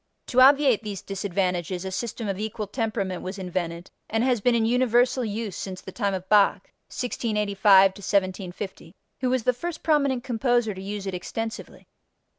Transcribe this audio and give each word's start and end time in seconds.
To 0.29 0.41
obviate 0.41 0.81
these 0.81 1.03
disadvantages 1.03 1.85
a 1.85 1.91
system 1.91 2.27
of 2.27 2.39
equal 2.39 2.65
temperament 2.65 3.21
was 3.21 3.37
invented 3.37 3.91
and 4.09 4.23
has 4.23 4.41
been 4.41 4.55
in 4.55 4.65
universal 4.65 5.23
use 5.23 5.55
since 5.55 5.79
the 5.79 5.91
time 5.91 6.15
of 6.15 6.27
Bach 6.27 6.71
(1685 6.89 7.89
1750) 7.91 8.95
who 9.19 9.29
was 9.29 9.43
the 9.43 9.53
first 9.53 9.83
prominent 9.83 10.23
composer 10.23 10.73
to 10.73 10.81
use 10.81 11.05
it 11.05 11.13
extensively. 11.13 11.85